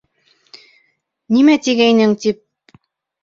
[1.37, 2.41] Нимә тигәйнең тип.